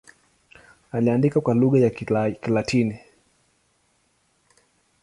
[0.91, 1.89] Aliandika kwa lugha ya
[2.41, 2.99] Kilatini.